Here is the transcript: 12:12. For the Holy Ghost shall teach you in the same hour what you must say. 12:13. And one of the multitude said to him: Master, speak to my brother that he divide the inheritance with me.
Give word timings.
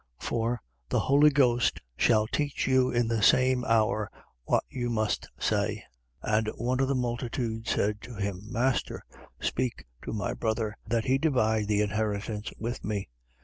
12:12. 0.19 0.27
For 0.27 0.61
the 0.89 0.99
Holy 0.99 1.29
Ghost 1.29 1.79
shall 1.95 2.25
teach 2.25 2.65
you 2.65 2.89
in 2.89 3.07
the 3.07 3.21
same 3.21 3.63
hour 3.65 4.09
what 4.45 4.63
you 4.67 4.89
must 4.89 5.29
say. 5.37 5.83
12:13. 6.23 6.37
And 6.39 6.47
one 6.57 6.79
of 6.79 6.87
the 6.87 6.95
multitude 6.95 7.67
said 7.67 8.01
to 8.01 8.15
him: 8.15 8.41
Master, 8.51 9.05
speak 9.39 9.85
to 10.03 10.11
my 10.11 10.33
brother 10.33 10.75
that 10.87 11.05
he 11.05 11.19
divide 11.19 11.67
the 11.67 11.81
inheritance 11.81 12.49
with 12.57 12.83
me. 12.83 13.09